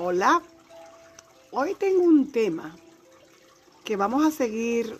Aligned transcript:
Hola, 0.00 0.40
hoy 1.50 1.74
tengo 1.74 2.04
un 2.04 2.30
tema 2.30 2.76
que 3.84 3.96
vamos 3.96 4.24
a 4.24 4.30
seguir 4.30 4.96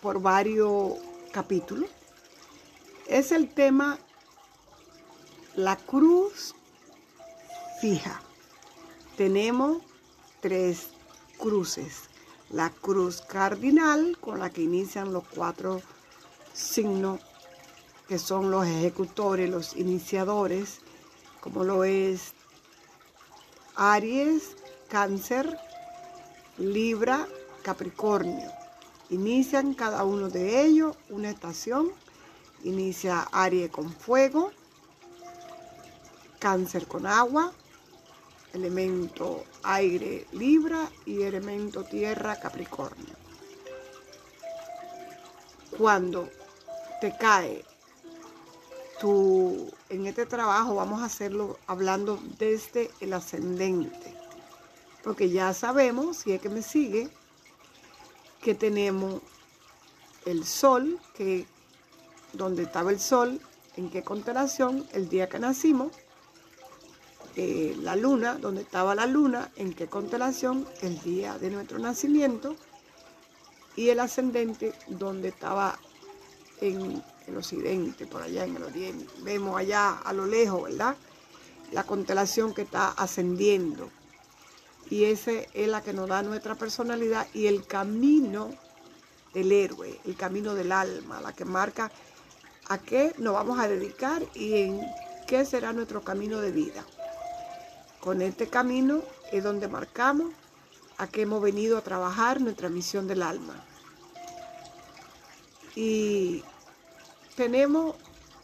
por 0.00 0.22
varios 0.22 0.94
capítulos. 1.30 1.90
Es 3.06 3.32
el 3.32 3.52
tema 3.52 3.98
la 5.56 5.76
cruz 5.76 6.54
fija. 7.82 8.22
Tenemos 9.18 9.82
tres 10.40 10.88
cruces. 11.36 12.04
La 12.48 12.70
cruz 12.70 13.20
cardinal 13.20 14.16
con 14.22 14.38
la 14.38 14.48
que 14.48 14.62
inician 14.62 15.12
los 15.12 15.24
cuatro 15.34 15.82
signos 16.54 17.20
que 18.08 18.18
son 18.18 18.50
los 18.50 18.66
ejecutores, 18.66 19.50
los 19.50 19.76
iniciadores, 19.76 20.78
como 21.42 21.62
lo 21.62 21.84
es 21.84 22.32
Aries, 23.82 24.58
Cáncer, 24.90 25.56
Libra, 26.58 27.26
Capricornio. 27.62 28.52
Inician 29.08 29.72
cada 29.72 30.04
uno 30.04 30.28
de 30.28 30.62
ellos 30.62 30.98
una 31.08 31.30
estación. 31.30 31.90
Inicia 32.62 33.22
Aries 33.32 33.70
con 33.70 33.90
fuego, 33.90 34.50
Cáncer 36.38 36.86
con 36.86 37.06
agua, 37.06 37.52
elemento 38.52 39.44
aire 39.62 40.26
Libra 40.32 40.90
y 41.06 41.22
elemento 41.22 41.82
tierra 41.82 42.38
Capricornio. 42.38 43.14
Cuando 45.78 46.28
te 47.00 47.16
cae 47.16 47.64
en 49.02 50.06
este 50.06 50.26
trabajo 50.26 50.74
vamos 50.74 51.00
a 51.00 51.06
hacerlo 51.06 51.58
hablando 51.66 52.18
desde 52.38 52.90
el 53.00 53.14
ascendente, 53.14 54.14
porque 55.02 55.30
ya 55.30 55.54
sabemos, 55.54 56.18
si 56.18 56.32
es 56.32 56.40
que 56.40 56.50
me 56.50 56.62
sigue, 56.62 57.08
que 58.42 58.54
tenemos 58.54 59.22
el 60.26 60.44
sol, 60.44 60.98
que 61.14 61.46
donde 62.34 62.64
estaba 62.64 62.90
el 62.90 63.00
sol, 63.00 63.40
en 63.76 63.90
qué 63.90 64.02
constelación, 64.02 64.86
el 64.92 65.08
día 65.08 65.28
que 65.30 65.38
nacimos, 65.38 65.92
eh, 67.36 67.74
la 67.80 67.96
luna, 67.96 68.34
donde 68.34 68.62
estaba 68.62 68.94
la 68.94 69.06
luna, 69.06 69.50
en 69.56 69.72
qué 69.72 69.86
constelación, 69.86 70.66
el 70.82 71.00
día 71.00 71.38
de 71.38 71.50
nuestro 71.50 71.78
nacimiento, 71.78 72.54
y 73.76 73.88
el 73.88 74.00
ascendente, 74.00 74.74
donde 74.88 75.28
estaba 75.28 75.78
en 76.60 77.02
el 77.30 77.38
occidente, 77.38 78.06
por 78.06 78.22
allá 78.22 78.44
en 78.44 78.56
el 78.56 78.62
oriente. 78.62 79.06
Vemos 79.22 79.58
allá 79.58 79.98
a 79.98 80.12
lo 80.12 80.26
lejos, 80.26 80.64
¿verdad? 80.64 80.96
La 81.72 81.84
constelación 81.84 82.54
que 82.54 82.62
está 82.62 82.90
ascendiendo. 82.90 83.90
Y 84.88 85.04
esa 85.04 85.32
es 85.32 85.68
la 85.68 85.82
que 85.82 85.92
nos 85.92 86.08
da 86.08 86.22
nuestra 86.22 86.56
personalidad 86.56 87.26
y 87.32 87.46
el 87.46 87.66
camino 87.66 88.50
del 89.32 89.52
héroe, 89.52 90.00
el 90.04 90.16
camino 90.16 90.54
del 90.54 90.72
alma, 90.72 91.20
la 91.20 91.32
que 91.32 91.44
marca 91.44 91.90
a 92.68 92.78
qué 92.78 93.14
nos 93.18 93.34
vamos 93.34 93.58
a 93.58 93.68
dedicar 93.68 94.22
y 94.34 94.62
en 94.62 94.80
qué 95.26 95.44
será 95.44 95.72
nuestro 95.72 96.02
camino 96.02 96.40
de 96.40 96.50
vida. 96.50 96.84
Con 98.00 98.22
este 98.22 98.48
camino 98.48 99.02
es 99.30 99.44
donde 99.44 99.68
marcamos 99.68 100.32
a 100.98 101.06
qué 101.06 101.22
hemos 101.22 101.40
venido 101.40 101.78
a 101.78 101.82
trabajar 101.82 102.40
nuestra 102.40 102.68
misión 102.68 103.06
del 103.06 103.22
alma. 103.22 103.54
Y 105.76 106.42
tenemos, 107.36 107.96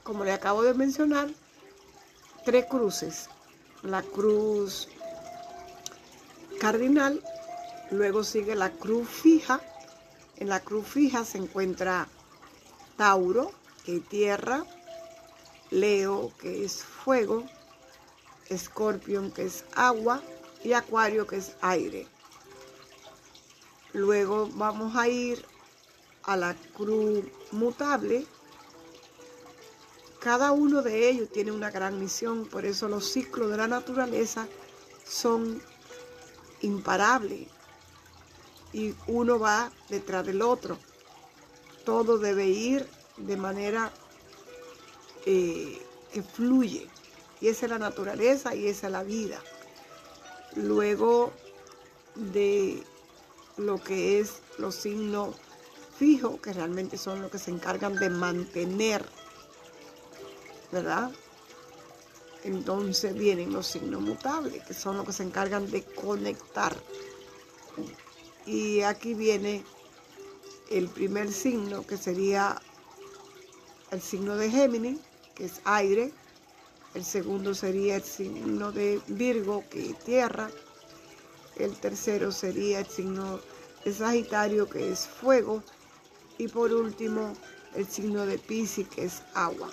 como 0.02 0.24
le 0.24 0.32
acabo 0.32 0.62
de 0.62 0.74
mencionar, 0.74 1.28
tres 2.44 2.66
cruces. 2.66 3.28
La 3.82 4.02
cruz 4.02 4.88
cardinal, 6.60 7.22
luego 7.90 8.24
sigue 8.24 8.54
la 8.54 8.70
cruz 8.70 9.08
fija. 9.08 9.60
En 10.36 10.48
la 10.48 10.60
cruz 10.60 10.86
fija 10.86 11.24
se 11.24 11.38
encuentra 11.38 12.08
Tauro, 12.96 13.52
que 13.84 13.96
es 13.96 14.08
tierra, 14.08 14.64
Leo, 15.70 16.32
que 16.38 16.64
es 16.64 16.82
fuego, 16.82 17.44
Escorpión, 18.48 19.30
que 19.32 19.44
es 19.46 19.64
agua, 19.74 20.22
y 20.62 20.72
Acuario, 20.72 21.26
que 21.26 21.36
es 21.36 21.52
aire. 21.60 22.06
Luego 23.92 24.48
vamos 24.54 24.96
a 24.96 25.08
ir 25.08 25.44
a 26.24 26.36
la 26.36 26.54
cruz 26.74 27.24
mutable, 27.52 28.26
cada 30.26 30.50
uno 30.50 30.82
de 30.82 31.08
ellos 31.08 31.28
tiene 31.30 31.52
una 31.52 31.70
gran 31.70 32.00
misión, 32.00 32.46
por 32.46 32.64
eso 32.66 32.88
los 32.88 33.08
ciclos 33.12 33.48
de 33.48 33.58
la 33.58 33.68
naturaleza 33.68 34.48
son 35.06 35.62
imparables 36.62 37.46
y 38.72 38.92
uno 39.06 39.38
va 39.38 39.70
detrás 39.88 40.26
del 40.26 40.42
otro. 40.42 40.78
Todo 41.84 42.18
debe 42.18 42.48
ir 42.48 42.88
de 43.18 43.36
manera 43.36 43.92
eh, 45.26 45.80
que 46.12 46.24
fluye. 46.24 46.88
Y 47.40 47.46
esa 47.46 47.66
es 47.66 47.70
la 47.70 47.78
naturaleza 47.78 48.52
y 48.56 48.66
esa 48.66 48.88
es 48.88 48.92
la 48.92 49.04
vida. 49.04 49.40
Luego 50.56 51.32
de 52.16 52.82
lo 53.58 53.80
que 53.80 54.18
es 54.18 54.40
los 54.58 54.74
signos 54.74 55.36
fijos, 55.96 56.40
que 56.40 56.52
realmente 56.52 56.98
son 56.98 57.22
los 57.22 57.30
que 57.30 57.38
se 57.38 57.52
encargan 57.52 57.94
de 57.94 58.10
mantener 58.10 59.06
¿verdad? 60.72 61.10
Entonces 62.44 63.14
vienen 63.14 63.52
los 63.52 63.66
signos 63.66 64.00
mutables, 64.02 64.62
que 64.64 64.74
son 64.74 64.96
los 64.96 65.06
que 65.06 65.12
se 65.12 65.24
encargan 65.24 65.70
de 65.70 65.82
conectar. 65.82 66.76
Y 68.46 68.82
aquí 68.82 69.14
viene 69.14 69.64
el 70.70 70.88
primer 70.88 71.32
signo, 71.32 71.84
que 71.84 71.96
sería 71.96 72.60
el 73.90 74.00
signo 74.00 74.36
de 74.36 74.50
Géminis, 74.50 75.00
que 75.34 75.46
es 75.46 75.60
aire. 75.64 76.12
El 76.94 77.04
segundo 77.04 77.54
sería 77.54 77.96
el 77.96 78.04
signo 78.04 78.70
de 78.72 79.00
Virgo, 79.08 79.64
que 79.68 79.90
es 79.90 79.98
tierra. 79.98 80.48
El 81.56 81.74
tercero 81.76 82.30
sería 82.30 82.80
el 82.80 82.86
signo 82.86 83.40
de 83.84 83.92
Sagitario, 83.92 84.68
que 84.68 84.92
es 84.92 85.06
fuego. 85.06 85.62
Y 86.38 86.48
por 86.48 86.72
último, 86.72 87.32
el 87.74 87.86
signo 87.86 88.24
de 88.24 88.38
Pisces, 88.38 88.88
que 88.88 89.04
es 89.04 89.22
agua. 89.34 89.70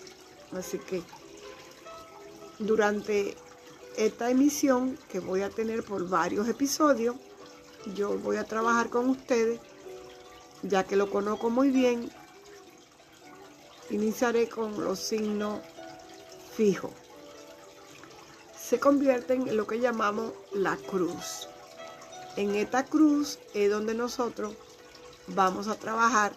Así 0.57 0.79
que 0.79 1.01
durante 2.59 3.35
esta 3.97 4.29
emisión 4.29 4.97
que 5.09 5.19
voy 5.19 5.41
a 5.41 5.49
tener 5.49 5.83
por 5.83 6.07
varios 6.07 6.47
episodios, 6.47 7.15
yo 7.95 8.17
voy 8.19 8.37
a 8.37 8.45
trabajar 8.45 8.89
con 8.89 9.09
ustedes, 9.09 9.59
ya 10.61 10.83
que 10.83 10.95
lo 10.95 11.09
conozco 11.09 11.49
muy 11.49 11.69
bien, 11.69 12.09
iniciaré 13.89 14.47
con 14.47 14.83
los 14.83 14.99
signos 14.99 15.59
fijos. 16.55 16.91
Se 18.57 18.79
convierten 18.79 19.47
en 19.47 19.57
lo 19.57 19.67
que 19.67 19.79
llamamos 19.79 20.31
la 20.53 20.77
cruz. 20.77 21.47
En 22.37 22.55
esta 22.55 22.85
cruz 22.85 23.37
es 23.53 23.69
donde 23.69 23.93
nosotros 23.93 24.55
vamos 25.27 25.67
a 25.67 25.75
trabajar 25.75 26.33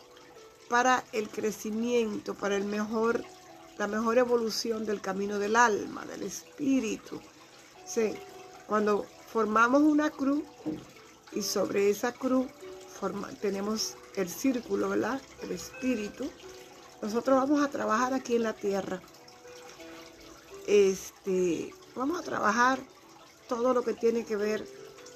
para 0.69 1.05
el 1.13 1.29
crecimiento, 1.29 2.35
para 2.35 2.57
el 2.57 2.65
mejor 2.65 3.25
la 3.79 3.87
mejor 3.87 4.19
evolución 4.19 4.87
del 4.87 5.01
camino 5.01 5.39
del 5.39 5.57
alma, 5.57 6.05
del 6.07 6.23
espíritu. 6.23 7.21
Sí, 7.87 8.15
cuando 8.67 9.05
formamos 9.33 9.83
una 9.83 10.11
cruz 10.11 10.43
y 11.33 11.43
sobre 11.43 11.91
esa 11.91 12.13
cruz 12.13 12.47
tenemos 13.41 13.95
el 14.15 14.29
círculo, 14.29 14.89
¿verdad? 14.89 15.21
El 15.43 15.53
espíritu. 15.53 16.31
Nosotros 17.03 17.37
vamos 17.37 17.63
a 17.63 17.69
trabajar 17.69 18.15
aquí 18.15 18.37
en 18.37 18.43
la 18.45 18.55
tierra. 18.55 19.01
Este, 20.67 21.75
vamos 21.95 22.19
a 22.19 22.23
trabajar 22.23 22.79
todo 23.49 23.75
lo 23.75 23.83
que 23.83 23.93
tiene 23.93 24.25
que 24.25 24.37
ver 24.37 24.67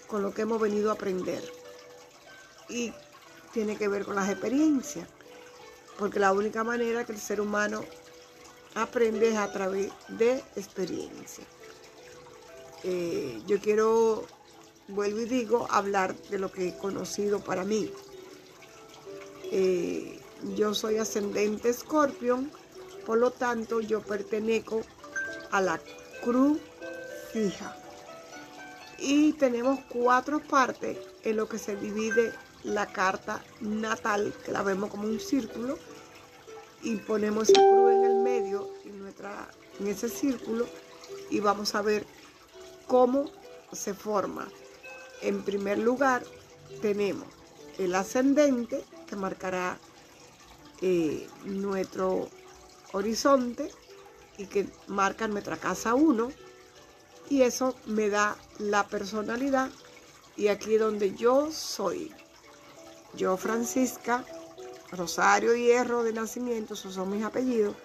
con 0.06 0.22
lo 0.22 0.34
que 0.34 0.42
hemos 0.42 0.60
venido 0.60 0.90
a 0.90 0.94
aprender. 0.94 1.42
Y 2.68 2.92
tiene 3.52 3.76
que 3.76 3.88
ver 3.88 4.04
con 4.04 4.16
las 4.16 4.28
experiencias. 4.28 5.08
Porque 5.98 6.20
la 6.20 6.32
única 6.32 6.62
manera 6.62 7.04
que 7.04 7.12
el 7.12 7.18
ser 7.18 7.40
humano 7.40 7.82
aprendes 8.74 9.36
a 9.36 9.52
través 9.52 9.92
de 10.08 10.42
experiencia. 10.56 11.44
Eh, 12.82 13.42
yo 13.46 13.60
quiero, 13.60 14.24
vuelvo 14.88 15.20
y 15.20 15.24
digo, 15.26 15.66
hablar 15.70 16.14
de 16.30 16.38
lo 16.38 16.50
que 16.50 16.68
he 16.68 16.76
conocido 16.76 17.40
para 17.40 17.64
mí. 17.64 17.92
Eh, 19.52 20.18
yo 20.56 20.74
soy 20.74 20.96
ascendente 20.98 21.68
escorpión, 21.68 22.50
por 23.04 23.18
lo 23.18 23.30
tanto 23.30 23.80
yo 23.80 24.00
pertenezco 24.00 24.82
a 25.50 25.60
la 25.60 25.80
cruz 26.22 26.58
fija. 27.32 27.76
Y 28.98 29.32
tenemos 29.34 29.80
cuatro 29.88 30.40
partes 30.40 30.98
en 31.24 31.36
lo 31.36 31.48
que 31.48 31.58
se 31.58 31.76
divide 31.76 32.32
la 32.64 32.86
carta 32.86 33.42
natal, 33.60 34.34
que 34.44 34.52
la 34.52 34.62
vemos 34.62 34.90
como 34.90 35.04
un 35.04 35.20
círculo, 35.20 35.78
y 36.82 36.96
ponemos 36.96 37.48
esa 37.48 37.60
cruz 37.60 37.99
en, 38.84 38.98
nuestra, 39.00 39.48
en 39.78 39.86
ese 39.86 40.08
círculo, 40.08 40.66
y 41.30 41.40
vamos 41.40 41.74
a 41.74 41.82
ver 41.82 42.06
cómo 42.86 43.30
se 43.72 43.94
forma. 43.94 44.48
En 45.22 45.42
primer 45.42 45.78
lugar, 45.78 46.24
tenemos 46.80 47.26
el 47.78 47.94
ascendente 47.94 48.84
que 49.06 49.16
marcará 49.16 49.78
eh, 50.80 51.28
nuestro 51.44 52.28
horizonte 52.92 53.70
y 54.38 54.46
que 54.46 54.66
marca 54.86 55.28
nuestra 55.28 55.56
casa 55.56 55.94
1 55.94 56.32
y 57.28 57.42
eso 57.42 57.74
me 57.86 58.08
da 58.08 58.36
la 58.58 58.86
personalidad 58.86 59.70
y 60.36 60.48
aquí 60.48 60.76
donde 60.76 61.14
yo 61.14 61.50
soy. 61.52 62.12
Yo, 63.14 63.36
Francisca, 63.36 64.24
Rosario 64.92 65.54
Hierro 65.54 66.02
de 66.02 66.12
nacimiento, 66.12 66.74
esos 66.74 66.94
son 66.94 67.10
mis 67.10 67.24
apellidos, 67.24 67.76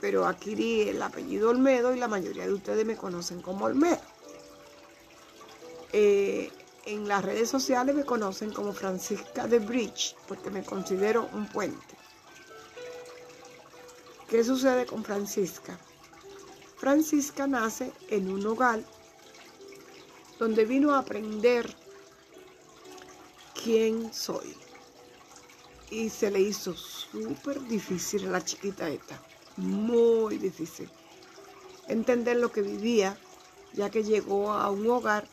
pero 0.00 0.26
adquirí 0.26 0.88
el 0.88 1.02
apellido 1.02 1.50
Olmedo 1.50 1.94
y 1.94 1.98
la 1.98 2.08
mayoría 2.08 2.46
de 2.46 2.52
ustedes 2.52 2.84
me 2.86 2.96
conocen 2.96 3.42
como 3.42 3.64
Olmedo. 3.64 4.00
Eh, 5.92 6.50
en 6.86 7.08
las 7.08 7.24
redes 7.24 7.50
sociales 7.50 7.94
me 7.94 8.04
conocen 8.04 8.52
como 8.52 8.72
Francisca 8.72 9.46
de 9.46 9.58
Bridge, 9.58 10.16
porque 10.26 10.50
me 10.50 10.64
considero 10.64 11.28
un 11.32 11.46
puente. 11.48 11.96
¿Qué 14.28 14.44
sucede 14.44 14.86
con 14.86 15.04
Francisca? 15.04 15.78
Francisca 16.76 17.46
nace 17.46 17.92
en 18.08 18.30
un 18.30 18.46
hogar 18.46 18.80
donde 20.38 20.64
vino 20.64 20.94
a 20.94 20.98
aprender 20.98 21.74
quién 23.62 24.12
soy. 24.12 24.54
Y 25.90 26.10
se 26.10 26.30
le 26.30 26.40
hizo 26.40 26.74
súper 26.74 27.60
difícil 27.66 28.26
a 28.28 28.30
la 28.30 28.44
chiquita 28.44 28.88
esta, 28.88 29.20
muy 29.58 30.38
difícil. 30.38 30.88
Entender 31.88 32.36
lo 32.36 32.52
que 32.52 32.62
vivía, 32.62 33.18
ya 33.74 33.90
que 33.90 34.04
llegó 34.04 34.52
a 34.52 34.70
un 34.70 34.88
hogar 34.88 35.26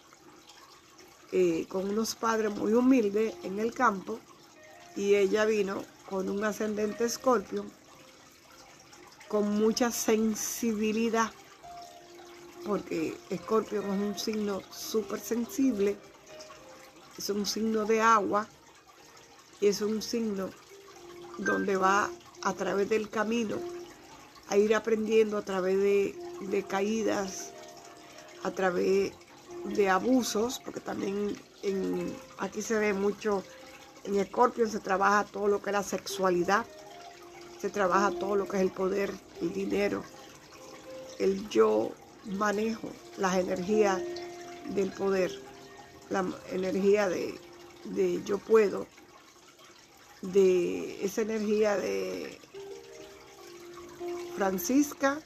eh, 1.32 1.66
con 1.70 1.90
unos 1.90 2.16
padres 2.16 2.54
muy 2.56 2.74
humildes 2.74 3.36
en 3.44 3.60
el 3.60 3.74
campo 3.74 4.20
y 4.96 5.16
ella 5.16 5.46
vino 5.46 5.84
con 6.10 6.30
un 6.30 6.44
ascendente 6.44 7.06
escorpio, 7.06 7.66
con 9.28 9.50
mucha 9.56 9.92
sensibilidad, 9.92 11.32
porque 12.66 13.18
escorpio 13.30 13.82
es 13.82 13.88
un 13.88 14.18
signo 14.18 14.62
súper 14.72 15.20
sensible, 15.20 15.98
es 17.18 17.30
un 17.30 17.46
signo 17.46 17.86
de 17.86 18.02
agua 18.02 18.48
y 19.60 19.68
es 19.68 19.82
un 19.82 20.02
signo 20.02 20.50
donde 21.38 21.76
va 21.76 22.10
a 22.44 22.54
través 22.54 22.88
del 22.90 23.10
camino 23.10 23.75
a 24.50 24.58
ir 24.58 24.76
aprendiendo 24.76 25.38
a 25.38 25.42
través 25.42 25.78
de, 25.78 26.16
de 26.42 26.64
caídas, 26.64 27.52
a 28.44 28.52
través 28.52 29.12
de 29.66 29.90
abusos, 29.90 30.60
porque 30.64 30.80
también 30.80 31.36
aquí 32.38 32.62
se 32.62 32.78
ve 32.78 32.94
mucho, 32.94 33.44
en 34.04 34.24
Scorpio 34.26 34.68
se 34.70 34.80
trabaja 34.80 35.24
todo 35.24 35.48
lo 35.48 35.62
que 35.62 35.72
es 35.72 35.74
la 35.74 35.84
sexualidad, 35.84 36.66
se 37.60 37.70
trabaja 37.70 38.12
todo 38.12 38.36
lo 38.36 38.48
que 38.48 38.58
es 38.58 38.64
el 38.64 38.72
poder, 38.72 39.12
el 39.42 39.52
dinero, 39.52 40.04
el 41.18 41.50
yo 41.50 41.92
manejo 42.26 42.90
las 43.18 43.36
energías 43.38 44.02
del 44.70 44.92
poder, 44.92 45.32
la 46.10 46.24
energía 46.52 47.10
de, 47.10 47.40
de 47.86 48.22
yo 48.24 48.38
puedo, 48.38 48.86
de 50.22 51.04
esa 51.04 51.22
energía 51.22 51.78
de 51.78 52.40
Francisca 54.36 55.20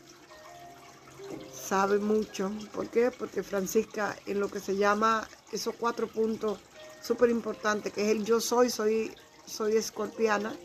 sabe 1.52 2.00
mucho. 2.00 2.52
¿Por 2.74 2.90
qué? 2.90 3.12
Porque 3.12 3.44
Francisca 3.44 4.16
en 4.26 4.40
lo 4.40 4.50
que 4.50 4.60
se 4.60 4.76
llama 4.76 5.28
esos 5.52 5.76
cuatro 5.76 6.08
puntos 6.08 6.60
súper 7.02 7.30
importantes, 7.30 7.94
que 7.94 8.04
es 8.04 8.10
el 8.10 8.26
yo 8.26 8.40
soy, 8.40 8.70
soy, 8.70 9.14
soy 9.46 9.78
escorpiana. 9.78 10.56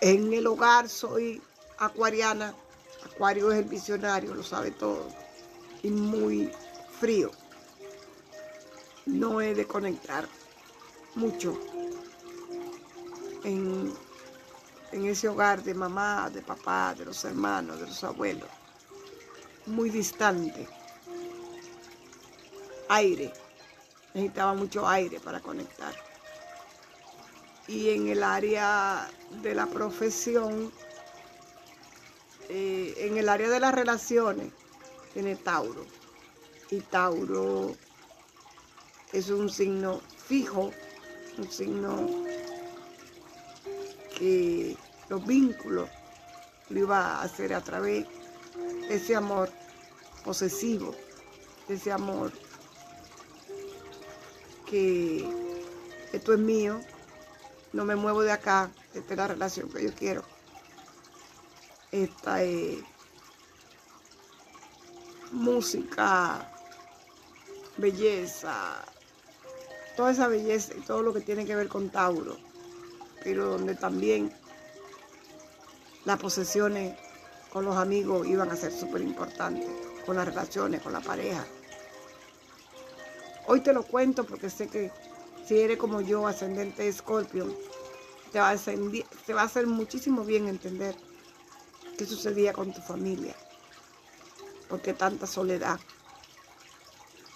En 0.00 0.32
el 0.32 0.46
hogar 0.46 0.88
soy 0.88 1.42
acuariana. 1.78 2.54
Acuario 3.04 3.50
es 3.52 3.58
el 3.58 3.64
visionario, 3.64 4.34
lo 4.34 4.42
sabe 4.42 4.70
todo. 4.70 5.08
Y 5.82 5.90
muy 5.90 6.50
frío. 6.98 7.30
No 9.06 9.40
he 9.40 9.54
de 9.54 9.66
conectar 9.66 10.28
mucho 11.14 11.58
en, 13.44 13.92
en 14.92 15.06
ese 15.06 15.28
hogar 15.28 15.62
de 15.62 15.74
mamá, 15.74 16.30
de 16.30 16.42
papá, 16.42 16.94
de 16.96 17.04
los 17.04 17.24
hermanos, 17.24 17.80
de 17.80 17.86
los 17.86 18.04
abuelos 18.04 18.48
muy 19.66 19.90
distante. 19.90 20.68
Aire. 22.88 23.32
Necesitaba 24.14 24.54
mucho 24.54 24.88
aire 24.88 25.20
para 25.20 25.40
conectar. 25.40 25.94
Y 27.68 27.90
en 27.90 28.08
el 28.08 28.24
área 28.24 29.08
de 29.42 29.54
la 29.54 29.66
profesión, 29.66 30.72
eh, 32.48 32.94
en 32.98 33.16
el 33.16 33.28
área 33.28 33.48
de 33.48 33.60
las 33.60 33.72
relaciones, 33.72 34.52
tiene 35.14 35.36
Tauro. 35.36 35.86
Y 36.70 36.80
Tauro 36.80 37.76
es 39.12 39.30
un 39.30 39.48
signo 39.48 40.00
fijo, 40.26 40.72
un 41.38 41.50
signo 41.50 42.24
que 44.20 44.76
los 45.08 45.26
vínculos 45.26 45.88
lo 46.68 46.78
iba 46.78 46.98
a 46.98 47.22
hacer 47.22 47.54
a 47.54 47.62
través 47.62 48.06
de 48.86 48.94
ese 48.94 49.16
amor 49.16 49.50
posesivo, 50.22 50.94
ese 51.68 51.90
amor 51.90 52.30
que 54.66 55.26
esto 56.12 56.34
es 56.34 56.38
mío, 56.38 56.80
no 57.72 57.86
me 57.86 57.96
muevo 57.96 58.20
de 58.20 58.30
acá, 58.30 58.70
esta 58.92 59.14
es 59.14 59.16
la 59.16 59.28
relación 59.28 59.70
que 59.70 59.84
yo 59.84 59.94
quiero. 59.94 60.22
Esta 61.90 62.42
es 62.42 62.78
música, 65.32 66.46
belleza, 67.78 68.84
toda 69.96 70.10
esa 70.10 70.28
belleza 70.28 70.74
y 70.76 70.82
todo 70.82 71.02
lo 71.02 71.14
que 71.14 71.20
tiene 71.20 71.46
que 71.46 71.56
ver 71.56 71.68
con 71.68 71.88
Tauro, 71.88 72.36
pero 73.22 73.46
donde 73.46 73.74
también 73.74 74.32
las 76.04 76.18
posesiones 76.18 76.96
con 77.52 77.64
los 77.64 77.76
amigos 77.76 78.26
iban 78.26 78.50
a 78.50 78.56
ser 78.56 78.72
súper 78.72 79.02
importantes 79.02 79.68
con 80.06 80.16
las 80.16 80.26
relaciones, 80.26 80.82
con 80.82 80.92
la 80.92 81.00
pareja. 81.00 81.44
Hoy 83.46 83.60
te 83.60 83.72
lo 83.72 83.82
cuento 83.82 84.24
porque 84.24 84.48
sé 84.48 84.68
que 84.68 84.90
si 85.46 85.58
eres 85.58 85.78
como 85.78 86.00
yo, 86.00 86.26
ascendente 86.26 86.84
de 86.84 86.88
Escorpio, 86.88 87.46
te 88.32 88.38
va, 88.38 88.50
a 88.50 88.52
hacer, 88.52 88.78
te 89.26 89.34
va 89.34 89.42
a 89.42 89.46
hacer 89.46 89.66
muchísimo 89.66 90.24
bien 90.24 90.46
entender 90.46 90.94
qué 91.98 92.06
sucedía 92.06 92.52
con 92.52 92.72
tu 92.72 92.80
familia. 92.80 93.34
¿Por 94.68 94.80
qué 94.80 94.94
tanta 94.94 95.26
soledad? 95.26 95.80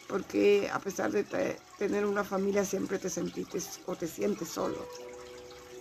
Porque 0.09 0.71
a 0.73 0.79
pesar 0.79 1.11
de 1.11 1.25
tener 1.79 2.07
una 2.07 2.23
familia 2.23 2.65
siempre 2.65 2.99
te 2.99 3.11
sentiste 3.11 3.59
o 3.87 3.97
te 3.97 4.07
sientes 4.07 4.49
solo. 4.49 4.87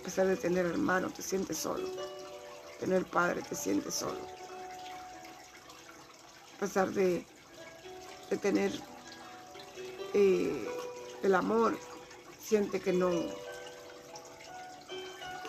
A 0.03 0.05
pesar 0.05 0.27
de 0.27 0.36
tener 0.36 0.65
hermanos, 0.65 1.13
te 1.13 1.22
sientes 1.22 1.57
solo. 1.57 1.88
Tener 2.79 3.05
padre, 3.05 3.41
te 3.41 3.55
sientes 3.55 3.95
solo 3.95 4.19
a 6.63 6.65
pesar 6.65 6.91
de, 6.91 7.25
tener 8.41 8.72
eh, 10.13 10.67
el 11.22 11.36
amor, 11.36 11.77
siente 12.39 12.79
que 12.79 12.93
no, 12.93 13.12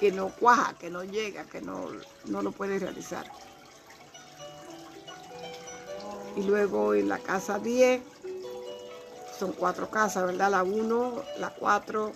que 0.01 0.11
no 0.11 0.31
cuaja, 0.35 0.75
que 0.79 0.91
no 0.91 1.05
llega, 1.05 1.45
que 1.45 1.61
no, 1.61 1.87
no 2.25 2.43
lo 2.43 2.53
puede 2.53 2.79
realizar. 2.79 3.31
Y 6.37 6.43
luego 6.43 6.95
en 6.95 7.09
la 7.09 7.21
casa 7.21 7.59
10, 7.59 8.03
son 9.39 9.53
cuatro 9.53 9.89
casas, 9.89 10.27
¿verdad? 10.27 10.51
La 10.51 10.63
1, 10.63 11.25
la 11.39 11.51
4, 11.51 12.13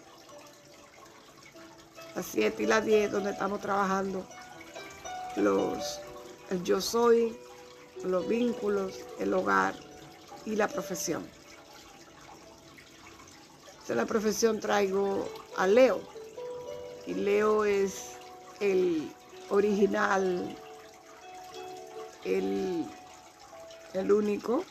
la 2.18 2.24
7 2.24 2.64
y 2.64 2.66
la 2.66 2.80
10, 2.80 3.12
donde 3.12 3.30
estamos 3.30 3.60
trabajando 3.60 4.26
los, 5.36 6.00
yo 6.64 6.80
soy, 6.80 7.38
los 8.02 8.26
vínculos, 8.26 9.04
el 9.20 9.32
hogar 9.34 9.76
y 10.44 10.56
la 10.56 10.66
profesión. 10.66 11.24
De 13.86 13.94
la 13.94 14.04
profesión 14.04 14.58
traigo 14.58 15.28
a 15.56 15.68
Leo. 15.68 16.00
Y 17.06 17.14
Leo 17.14 17.64
es 17.64 18.16
el 18.58 19.12
original, 19.50 20.58
el, 22.24 22.84
el 23.94 24.10
único. 24.10 24.64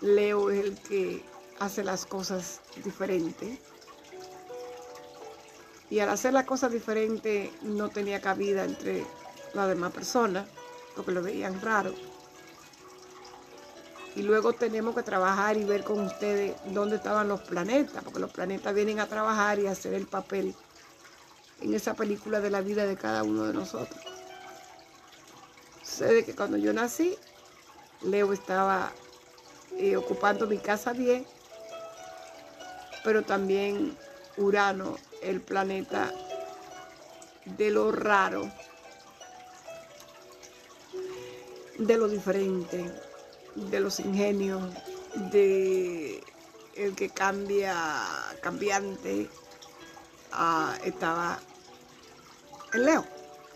Leo 0.00 0.50
es 0.50 0.64
el 0.64 0.78
que 0.80 1.24
hace 1.60 1.84
las 1.84 2.04
cosas 2.04 2.60
diferentes. 2.84 3.60
Y 5.92 6.00
al 6.00 6.08
hacer 6.08 6.32
las 6.32 6.46
cosas 6.46 6.72
diferentes 6.72 7.50
no 7.64 7.90
tenía 7.90 8.18
cabida 8.22 8.64
entre 8.64 9.04
las 9.52 9.68
demás 9.68 9.92
personas 9.92 10.48
porque 10.96 11.12
lo 11.12 11.22
veían 11.22 11.60
raro. 11.60 11.92
y 14.16 14.22
luego 14.22 14.54
tenemos 14.54 14.94
que 14.94 15.02
trabajar 15.02 15.58
y 15.58 15.64
ver 15.64 15.84
con 15.84 16.00
ustedes 16.00 16.54
dónde 16.66 16.96
estaban 16.96 17.28
los 17.28 17.42
planetas, 17.42 18.02
porque 18.02 18.20
los 18.20 18.30
planetas 18.30 18.74
vienen 18.74 19.00
a 19.00 19.06
trabajar 19.06 19.58
y 19.58 19.66
a 19.66 19.72
hacer 19.72 19.92
el 19.92 20.06
papel 20.06 20.54
en 21.60 21.74
esa 21.74 21.92
película 21.92 22.40
de 22.40 22.48
la 22.48 22.62
vida 22.62 22.86
de 22.86 22.96
cada 22.96 23.22
uno 23.22 23.44
de 23.44 23.52
nosotros. 23.52 24.00
Sucede 25.82 26.24
que 26.24 26.34
cuando 26.34 26.56
yo 26.56 26.72
nací, 26.72 27.18
Leo 28.00 28.32
estaba 28.32 28.92
eh, 29.76 29.96
ocupando 29.96 30.46
mi 30.46 30.56
casa 30.56 30.94
10, 30.94 31.26
pero 33.04 33.22
también 33.22 33.94
Urano, 34.38 34.96
el 35.22 35.40
planeta 35.40 36.12
de 37.44 37.70
lo 37.70 37.92
raro, 37.92 38.50
de 41.78 41.96
lo 41.96 42.08
diferente, 42.08 42.90
de 43.54 43.80
los 43.80 44.00
ingenios, 44.00 44.62
de 45.32 46.22
el 46.74 46.94
que 46.94 47.10
cambia, 47.10 47.76
cambiante, 48.40 49.28
estaba 50.84 51.38
en 52.72 52.84
Leo. 52.84 53.04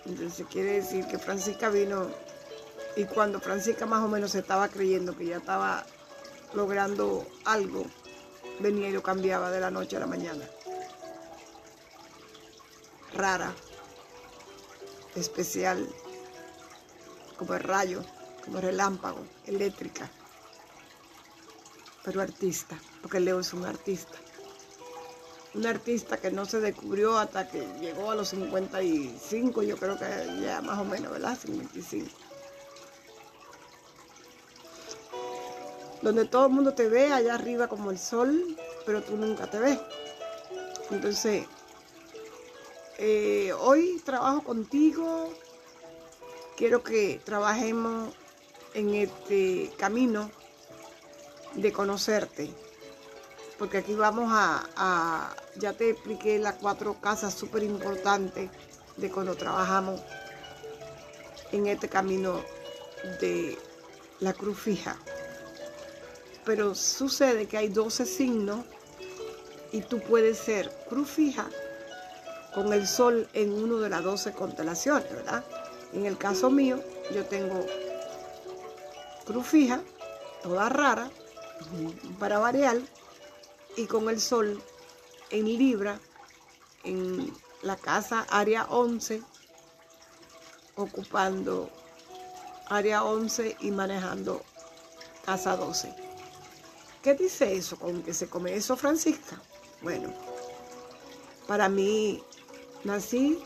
Entonces 0.05 0.47
quiere 0.51 0.73
decir 0.75 1.07
que 1.07 1.19
Francisca 1.19 1.69
vino 1.69 2.09
y 2.97 3.05
cuando 3.05 3.41
Francisca 3.41 3.87
más 3.87 4.05
o 4.05 4.09
menos 4.09 4.35
estaba 4.35 4.69
creyendo 4.69 5.17
que 5.17 5.27
ya 5.27 5.39
estaba 5.39 5.85
logrando 6.55 7.27
algo, 7.45 7.85
venía 8.61 8.89
y 8.89 8.93
lo 8.93 9.03
cambiaba 9.03 9.51
de 9.51 9.61
la 9.61 9.71
noche 9.71 9.97
a 9.97 10.01
la 10.01 10.07
mañana. 10.07 10.45
Rara, 13.15 13.53
especial, 15.15 15.89
como 17.37 17.55
el 17.55 17.61
rayo, 17.61 18.05
como 18.45 18.61
relámpago, 18.61 19.25
eléctrica, 19.47 20.11
pero 22.05 22.21
artista, 22.21 22.79
porque 23.03 23.21
Leo 23.21 23.41
es 23.41 23.53
un 23.53 23.65
artista. 23.65 24.17
Un 25.55 25.67
artista 25.67 26.19
que 26.19 26.31
no 26.31 26.45
se 26.45 26.61
descubrió 26.61 27.19
hasta 27.19 27.49
que 27.49 27.67
llegó 27.81 28.11
a 28.11 28.15
los 28.15 28.29
55, 28.29 29.63
yo 29.63 29.77
creo 29.77 29.99
que 29.99 30.05
ya 30.43 30.61
más 30.61 30.79
o 30.79 30.85
menos, 30.85 31.11
¿verdad? 31.11 31.37
55. 31.37 32.09
Donde 36.03 36.27
todo 36.27 36.47
el 36.47 36.53
mundo 36.53 36.75
te 36.75 36.89
ve 36.89 37.13
allá 37.13 37.35
arriba 37.35 37.69
como 37.69 37.91
el 37.91 37.99
sol, 37.99 38.57
pero 38.85 39.03
tú 39.03 39.17
nunca 39.17 39.51
te 39.51 39.59
ves. 39.59 39.79
Entonces, 40.91 41.47
eh, 42.99 43.53
hoy 43.59 44.00
trabajo 44.05 44.43
contigo, 44.43 45.31
quiero 46.57 46.83
que 46.83 47.21
trabajemos 47.25 48.15
en 48.73 48.95
este 48.95 49.71
camino 49.76 50.31
de 51.55 51.73
conocerte. 51.73 52.50
Porque 53.59 53.79
aquí 53.79 53.95
vamos 53.95 54.31
a, 54.31 55.35
ya 55.57 55.73
te 55.75 55.91
expliqué 55.91 56.38
las 56.38 56.55
cuatro 56.55 57.00
casas 57.00 57.35
súper 57.35 57.62
importantes 57.62 58.50
de 58.97 59.11
cuando 59.11 59.35
trabajamos 59.35 60.00
en 61.53 61.67
este 61.67 61.88
camino 61.88 62.43
de 63.21 63.59
la 64.21 64.33
cruz 64.33 64.59
fija. 64.59 64.97
Pero 66.45 66.75
sucede 66.75 67.47
que 67.47 67.59
hay 67.59 67.69
12 67.69 68.07
signos 68.07 68.65
y 69.73 69.81
tú 69.83 70.00
puedes 70.00 70.38
ser 70.38 70.71
cruz 70.88 71.11
fija 71.11 71.49
con 72.57 72.73
el 72.73 72.87
sol 72.89 73.29
en 73.35 73.53
uno 73.53 73.77
de 73.77 73.91
las 73.91 74.03
12 74.03 74.33
constelaciones, 74.33 75.13
¿verdad? 75.13 75.45
En 75.93 76.07
el 76.07 76.17
caso 76.17 76.49
mío, 76.49 76.83
yo 77.15 77.27
tengo 77.27 77.67
cruz 79.27 79.47
fija, 79.47 79.83
toda 80.43 80.71
rara, 80.71 81.11
para 82.19 82.39
variar, 82.39 82.79
y 83.77 83.85
con 83.85 84.09
el 84.09 84.19
sol 84.19 84.63
en 85.29 85.45
Libra, 85.45 86.01
en 86.83 87.31
la 87.61 87.77
casa 87.77 88.27
área 88.31 88.65
11, 88.71 89.23
ocupando 90.77 91.69
área 92.71 93.05
11 93.05 93.59
y 93.61 93.71
manejando 93.71 94.43
casa 95.27 95.59
12. 95.59 95.95
¿Qué 97.03 97.13
dice 97.13 97.55
eso 97.55 97.79
con 97.79 98.03
que 98.03 98.15
se 98.15 98.31
come 98.31 98.57
eso, 98.57 98.79
Francisca? 98.79 99.39
Bueno, 99.83 100.11
para 101.47 101.69
mí 101.69 102.23
nací 102.87 103.43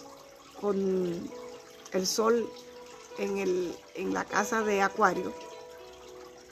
con 0.61 1.31
el 1.93 2.07
sol 2.07 2.49
en, 3.19 3.39
el, 3.39 3.75
en 3.95 4.15
la 4.15 4.25
casa 4.25 4.63
de 4.63 4.83
Acuario. 4.83 5.33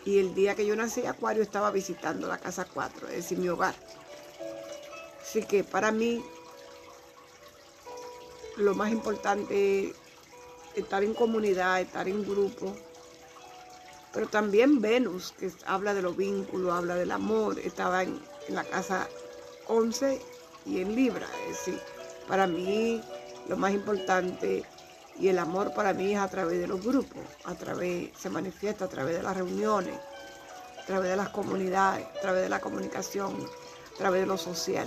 Y 0.05 0.19
el 0.19 0.35
día 0.35 0.55
que 0.55 0.67
yo 0.67 0.75
nací, 0.75 1.05
Acuario 1.05 1.43
estaba 1.43 1.71
visitando 1.71 2.27
la 2.29 2.39
casa 2.39 2.67
4, 2.73 3.09
es 3.09 3.17
decir, 3.17 3.39
mi 3.39 3.49
hogar. 3.49 3.75
Así 5.21 5.45
que 5.45 5.63
para 5.63 5.93
mí 5.93 6.25
lo 8.57 8.75
más 8.75 8.91
importante 8.91 9.89
es 9.89 9.95
estar 10.75 11.05
en 11.05 11.13
comunidad, 11.13 11.81
estar 11.81 12.09
en 12.09 12.25
grupo, 12.25 12.75
pero 14.15 14.27
también 14.27 14.81
Venus, 14.81 15.35
que 15.39 15.53
habla 15.67 15.93
de 15.93 16.01
los 16.01 16.17
vínculos, 16.17 16.73
habla 16.73 16.95
del 16.95 17.11
amor, 17.11 17.59
estaba 17.59 18.03
en, 18.03 18.19
en 18.49 18.55
la 18.55 18.65
casa 18.65 19.07
11 19.67 20.21
y 20.65 20.81
en 20.81 20.97
Libra, 20.97 21.29
es 21.49 21.59
decir, 21.59 21.81
para 22.29 22.47
mí 22.47 23.03
lo 23.49 23.57
más 23.57 23.73
importante 23.73 24.65
y 25.19 25.29
el 25.29 25.39
amor 25.39 25.73
para 25.75 25.95
mí 25.95 26.13
es 26.13 26.21
a 26.21 26.29
través 26.29 26.61
de 26.61 26.67
los 26.67 26.85
grupos, 26.85 27.23
a 27.45 27.55
través, 27.55 28.11
se 28.17 28.31
manifiesta 28.31 28.85
a 28.85 28.89
través 28.89 29.17
de 29.17 29.23
las 29.23 29.37
reuniones, 29.37 29.99
a 30.81 30.87
través 30.87 31.11
de 31.11 31.17
las 31.17 31.31
comunidades, 31.31 32.07
a 32.07 32.21
través 32.21 32.43
de 32.43 32.49
la 32.49 32.61
comunicación, 32.61 33.35
a 33.95 33.97
través 33.97 34.21
de 34.21 34.27
lo 34.27 34.37
social. 34.37 34.87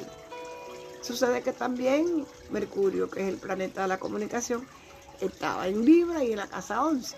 Sucede 1.02 1.42
que 1.42 1.52
también 1.52 2.26
Mercurio, 2.52 3.10
que 3.10 3.22
es 3.22 3.28
el 3.28 3.38
planeta 3.38 3.82
de 3.82 3.88
la 3.88 4.00
comunicación, 4.00 4.66
estaba 5.20 5.68
en 5.68 5.84
Libra 5.84 6.24
y 6.24 6.32
en 6.32 6.38
la 6.38 6.48
casa 6.48 6.84
11. 6.84 7.18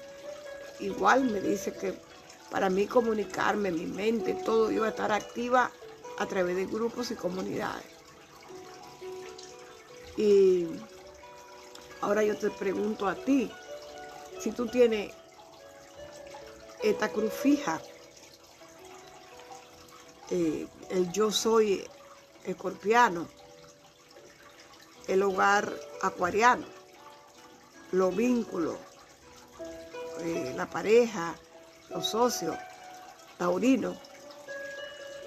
Igual 0.80 1.26
me 1.26 1.42
dice 1.42 1.74
que 1.74 1.94
para 2.50 2.70
mí 2.70 2.88
comunicarme, 2.88 3.72
mi 3.72 3.86
mente, 3.86 4.34
todo 4.46 4.72
iba 4.72 4.88
a 4.88 4.90
estar 4.90 5.12
activa 5.12 5.70
a 6.18 6.26
través 6.26 6.56
de 6.56 6.66
grupos 6.66 7.12
y 7.12 7.16
comunidades. 7.16 7.93
Y 10.18 10.68
Ahora 12.04 12.22
yo 12.22 12.36
te 12.36 12.50
pregunto 12.50 13.08
a 13.08 13.16
ti, 13.16 13.50
si 14.38 14.52
tú 14.52 14.68
tienes 14.68 15.14
esta 16.84 17.08
cruz 17.08 17.32
fija, 17.32 17.80
eh, 20.30 20.68
el 20.90 21.10
yo 21.14 21.32
soy 21.32 21.88
escorpiano, 22.44 23.30
el 25.08 25.24
hogar 25.24 25.74
acuariano, 26.02 26.66
los 27.94 28.14
vínculos, 28.14 28.76
eh, 30.20 30.54
la 30.58 30.70
pareja, 30.70 31.36
los 31.90 32.06
socios, 32.06 32.58
taurino, 33.38 33.96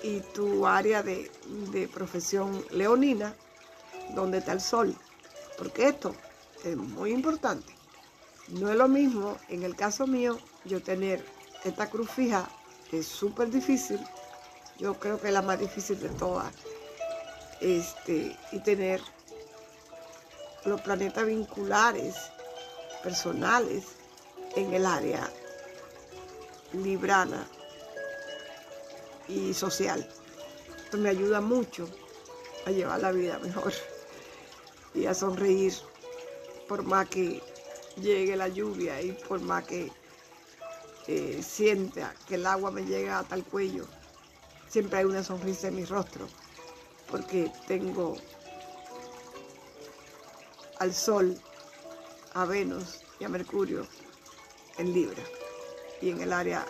y 0.02 0.21
tu 0.35 0.66
área 0.66 1.02
de, 1.02 1.31
de 1.73 1.88
profesión 1.88 2.62
leonina, 2.71 3.35
donde 4.14 4.38
está 4.38 4.52
el 4.52 4.60
sol. 4.60 4.96
Porque 5.58 5.88
esto 5.88 6.14
es 6.64 6.76
muy 6.76 7.12
importante. 7.12 7.75
No 8.48 8.70
es 8.70 8.76
lo 8.76 8.88
mismo, 8.88 9.36
en 9.48 9.62
el 9.62 9.75
caso 9.75 10.06
mío, 10.06 10.38
yo 10.64 10.82
tener 10.82 11.25
esta 11.64 11.90
cruz 11.90 12.10
fija, 12.10 12.48
que 12.90 13.00
es 13.00 13.06
súper 13.06 13.50
difícil, 13.50 14.00
yo 14.78 14.94
creo 14.94 15.20
que 15.20 15.28
es 15.28 15.32
la 15.32 15.42
más 15.42 15.58
difícil 15.58 15.98
de 15.98 16.10
todas, 16.10 16.52
este, 17.60 18.36
y 18.52 18.60
tener 18.60 19.00
los 20.64 20.80
planetas 20.80 21.26
vinculares, 21.26 22.14
personales, 23.02 23.84
en 24.54 24.72
el 24.72 24.86
área 24.86 25.30
librana 26.72 27.46
y 29.28 29.52
social. 29.54 30.08
Me 30.92 31.10
ayuda 31.10 31.40
mucho 31.40 31.88
a 32.64 32.70
llevar 32.70 33.00
la 33.00 33.12
vida 33.12 33.38
mejor 33.38 33.72
y 34.96 35.06
a 35.06 35.14
sonreír 35.14 35.74
por 36.68 36.82
más 36.82 37.08
que 37.08 37.42
llegue 38.00 38.34
la 38.34 38.48
lluvia 38.48 39.00
y 39.02 39.12
por 39.12 39.40
más 39.40 39.64
que 39.64 39.92
eh, 41.06 41.40
sienta 41.42 42.14
que 42.26 42.36
el 42.36 42.46
agua 42.46 42.70
me 42.70 42.84
llega 42.84 43.18
hasta 43.18 43.36
el 43.36 43.44
cuello, 43.44 43.86
siempre 44.68 44.98
hay 44.98 45.04
una 45.04 45.22
sonrisa 45.22 45.68
en 45.68 45.76
mi 45.76 45.84
rostro, 45.84 46.26
porque 47.10 47.52
tengo 47.68 48.16
al 50.78 50.92
Sol, 50.92 51.38
a 52.34 52.44
Venus 52.44 53.02
y 53.20 53.24
a 53.24 53.28
Mercurio 53.28 53.86
en 54.78 54.92
Libra 54.92 55.22
y 56.00 56.10
en 56.10 56.20
el 56.20 56.32
área 56.32 56.66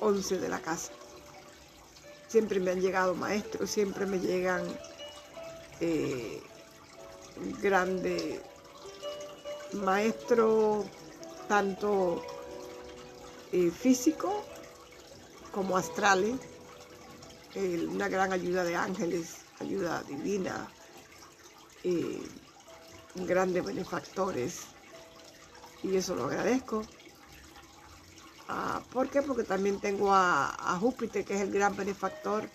11 0.00 0.38
de 0.38 0.48
la 0.48 0.60
casa. 0.60 0.92
Siempre 2.26 2.58
me 2.58 2.72
han 2.72 2.80
llegado 2.80 3.14
maestros, 3.14 3.70
siempre 3.70 4.06
me 4.06 4.18
llegan 4.18 4.62
eh, 5.80 6.42
grandes 7.60 8.40
maestro 9.74 10.84
tanto 11.48 12.22
eh, 13.52 13.70
físico 13.70 14.44
como 15.52 15.76
astrales, 15.76 16.34
una 17.88 18.08
gran 18.08 18.32
ayuda 18.32 18.64
de 18.64 18.74
ángeles, 18.74 19.36
ayuda 19.60 20.02
divina, 20.02 20.68
eh, 21.84 22.20
grandes 23.14 23.64
benefactores, 23.64 24.62
y 25.84 25.96
eso 25.96 26.16
lo 26.16 26.24
agradezco. 26.24 26.82
Ah, 28.48 28.82
¿Por 28.92 29.08
qué? 29.08 29.22
Porque 29.22 29.44
también 29.44 29.80
tengo 29.80 30.12
a, 30.12 30.76
Júpiter, 30.80 31.24
que 31.24 31.34
es 31.34 31.40
el 31.40 31.52
gran 31.52 31.76
benefactor, 31.76 32.48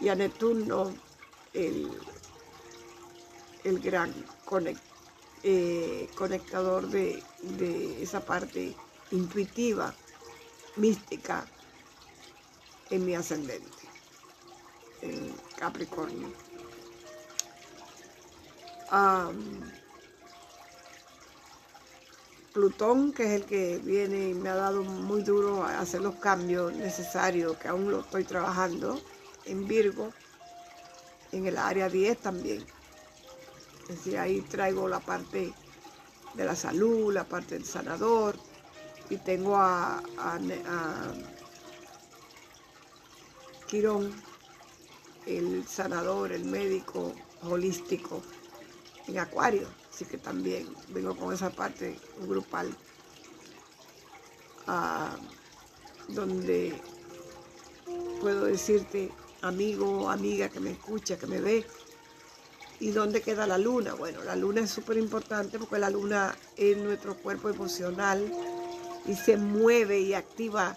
y 0.00 0.08
a 0.08 0.14
Neptuno, 0.14 0.94
el, 1.52 1.90
el 3.64 3.80
gran 3.80 4.12
eh, 5.42 6.08
conectador 6.16 6.88
de, 6.88 7.22
esa 8.02 8.20
parte 8.20 8.74
intuitiva, 9.10 9.94
mística, 10.76 11.46
en 12.90 13.04
mi 13.04 13.14
ascendente, 13.14 13.68
en 15.02 15.34
Capricornio. 15.56 16.28
Plutón, 22.52 23.12
que 23.12 23.22
es 23.22 23.30
el 23.40 23.44
que 23.44 23.78
viene 23.78 24.30
y 24.30 24.34
me 24.34 24.48
ha 24.48 24.54
dado 24.54 24.82
muy 24.82 25.22
duro 25.22 25.62
a 25.62 25.78
hacer 25.78 26.00
los 26.00 26.16
cambios 26.16 26.72
necesarios, 26.72 27.56
que 27.58 27.68
aún 27.68 27.90
lo 27.90 28.00
estoy 28.00 28.24
trabajando, 28.24 29.00
en 29.44 29.68
Virgo, 29.68 30.12
en 31.30 31.46
el 31.46 31.56
área 31.56 31.88
10 31.88 32.18
también. 32.18 32.64
Es 33.88 33.96
decir, 33.96 34.18
ahí 34.18 34.42
traigo 34.42 34.88
la 34.88 35.00
parte 35.00 35.52
de 36.34 36.44
la 36.44 36.54
salud, 36.54 37.12
la 37.12 37.24
parte 37.24 37.54
del 37.54 37.64
sanador, 37.64 38.36
y 39.10 39.16
tengo 39.16 39.56
a, 39.56 40.02
a 40.18 40.38
Quirón, 43.66 44.12
el 45.26 45.66
sanador, 45.66 46.32
el 46.32 46.44
médico 46.44 47.14
holístico 47.42 48.22
en 49.06 49.18
Acuario. 49.18 49.68
Así 49.92 50.04
que 50.04 50.18
también 50.18 50.68
vengo 50.88 51.16
con 51.16 51.34
esa 51.34 51.50
parte 51.50 51.98
grupal 52.20 52.74
ah, 54.66 55.16
donde 56.08 56.80
puedo 58.20 58.44
decirte, 58.44 59.10
amigo 59.42 60.08
amiga 60.08 60.48
que 60.48 60.60
me 60.60 60.70
escucha, 60.70 61.18
que 61.18 61.26
me 61.26 61.40
ve, 61.40 61.66
¿y 62.80 62.90
dónde 62.90 63.22
queda 63.22 63.46
la 63.46 63.58
luna? 63.58 63.94
Bueno, 63.94 64.22
la 64.24 64.36
luna 64.36 64.62
es 64.62 64.70
súper 64.70 64.96
importante 64.96 65.58
porque 65.58 65.78
la 65.78 65.90
luna 65.90 66.34
es 66.56 66.76
nuestro 66.76 67.16
cuerpo 67.16 67.48
emocional 67.48 68.32
y 69.06 69.14
se 69.14 69.36
mueve 69.36 70.00
y 70.00 70.14
activa 70.14 70.76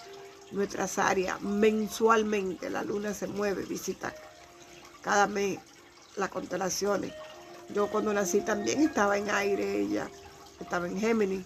nuestras 0.51 0.97
áreas 0.97 1.41
mensualmente. 1.41 2.69
La 2.69 2.83
luna 2.83 3.13
se 3.13 3.27
mueve, 3.27 3.63
visita 3.63 4.13
cada 5.01 5.27
mes 5.27 5.59
las 6.15 6.29
constelaciones. 6.29 7.13
Yo 7.73 7.87
cuando 7.87 8.13
nací 8.13 8.41
también 8.41 8.81
estaba 8.81 9.17
en 9.17 9.29
aire 9.29 9.79
ella, 9.79 10.09
estaba 10.59 10.87
en 10.87 10.99
Géminis, 10.99 11.45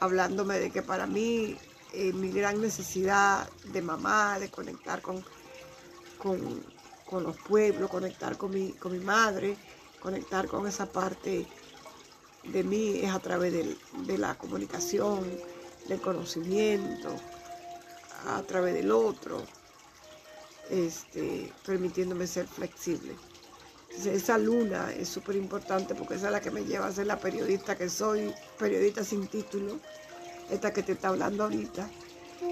hablándome 0.00 0.58
de 0.58 0.70
que 0.70 0.82
para 0.82 1.06
mí 1.06 1.56
eh, 1.92 2.12
mi 2.12 2.30
gran 2.30 2.60
necesidad 2.60 3.48
de 3.72 3.80
mamá, 3.80 4.38
de 4.38 4.50
conectar 4.50 5.00
con, 5.00 5.24
con, 6.18 6.62
los 7.12 7.36
pueblos, 7.36 7.90
conectar 7.90 8.36
con 8.36 8.50
mi, 8.50 8.72
con 8.72 8.92
mi 8.92 8.98
madre, 8.98 9.56
conectar 10.00 10.46
con 10.46 10.66
esa 10.66 10.86
parte 10.86 11.46
de 12.44 12.62
mí 12.62 13.00
es 13.02 13.10
a 13.10 13.18
través 13.18 13.52
de 13.52 14.18
la 14.18 14.36
comunicación, 14.36 15.24
del 15.88 16.00
conocimiento, 16.00 17.14
a 18.26 18.42
través 18.42 18.74
del 18.74 18.90
otro, 18.90 19.42
este, 20.70 21.52
permitiéndome 21.64 22.26
ser 22.26 22.46
flexible. 22.46 23.14
esa 24.04 24.36
luna 24.36 24.92
es 24.92 25.08
súper 25.08 25.36
importante 25.36 25.94
porque 25.94 26.14
esa 26.14 26.26
es 26.26 26.32
la 26.32 26.40
que 26.40 26.50
me 26.50 26.64
lleva 26.64 26.86
a 26.86 26.92
ser 26.92 27.06
la 27.06 27.18
periodista 27.18 27.76
que 27.76 27.88
soy, 27.88 28.34
periodista 28.58 29.04
sin 29.04 29.26
título, 29.28 29.78
esta 30.50 30.72
que 30.72 30.82
te 30.82 30.92
está 30.92 31.08
hablando 31.08 31.44
ahorita. 31.44 31.88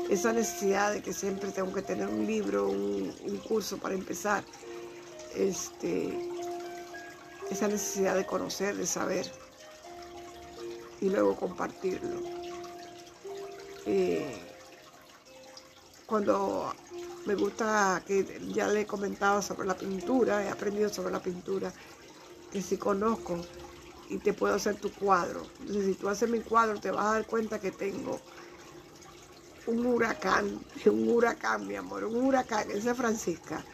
Esa 0.08 0.32
necesidad 0.32 0.92
de 0.92 1.02
que 1.02 1.12
siempre 1.12 1.50
tengo 1.50 1.72
que 1.72 1.82
tener 1.82 2.08
un 2.08 2.26
libro, 2.26 2.68
un, 2.68 3.12
curso 3.48 3.78
para 3.78 3.94
empezar. 3.94 4.44
Este, 5.34 6.12
esa 7.50 7.68
necesidad 7.68 8.14
de 8.14 8.24
conocer, 8.24 8.76
de 8.76 8.86
saber 8.86 9.30
y 11.00 11.08
luego 11.10 11.36
compartirlo. 11.36 12.20
Eh, 13.86 14.40
cuando 16.06 16.72
me 17.26 17.34
gusta, 17.34 18.02
que 18.06 18.40
ya 18.54 18.68
le 18.68 18.82
he 18.82 18.86
comentado 18.86 19.40
sobre 19.40 19.66
la 19.66 19.76
pintura, 19.76 20.44
he 20.44 20.50
aprendido 20.50 20.88
sobre 20.88 21.12
la 21.12 21.20
pintura, 21.20 21.72
que 22.52 22.60
si 22.60 22.76
conozco 22.76 23.40
y 24.08 24.18
te 24.18 24.32
puedo 24.32 24.54
hacer 24.54 24.76
tu 24.76 24.92
cuadro. 24.92 25.42
Entonces, 25.60 25.86
si 25.86 25.94
tú 25.94 26.08
haces 26.08 26.28
mi 26.28 26.40
cuadro, 26.40 26.78
te 26.78 26.90
vas 26.90 27.06
a 27.06 27.12
dar 27.12 27.26
cuenta 27.26 27.58
que 27.58 27.70
tengo 27.70 28.20
un 29.66 29.86
huracán, 29.86 30.60
un 30.86 31.08
huracán, 31.08 31.66
mi 31.66 31.76
amor, 31.76 32.04
un 32.04 32.24
huracán, 32.24 32.70
ese 32.70 32.90
es 32.90 32.96
Francisca, 32.96 33.64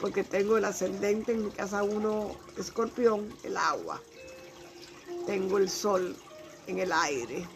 porque 0.00 0.24
tengo 0.24 0.56
el 0.56 0.64
ascendente 0.64 1.32
en 1.32 1.44
mi 1.44 1.50
casa 1.50 1.82
uno, 1.82 2.36
escorpión, 2.56 3.28
el 3.42 3.56
agua. 3.56 4.00
Tengo 5.26 5.58
el 5.58 5.68
sol 5.68 6.16
en 6.66 6.78
el 6.80 6.92
aire 6.92 7.46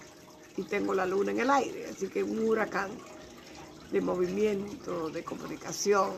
y 0.57 0.63
tengo 0.63 0.95
la 0.95 1.07
luna 1.07 1.33
en 1.33 1.41
el 1.41 1.51
aire, 1.51 1.87
así 1.91 2.09
que 2.09 2.23
un 2.23 2.39
huracán 2.47 2.91
de 3.91 4.01
movimiento, 4.01 5.11
de 5.11 5.25
comunicación 5.25 6.13